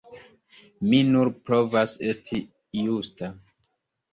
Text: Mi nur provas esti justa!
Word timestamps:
Mi 0.91 1.01
nur 1.09 1.31
provas 1.49 1.93
esti 2.13 2.41
justa! 2.81 3.31